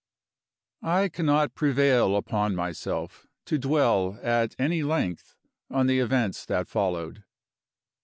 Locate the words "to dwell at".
3.45-4.55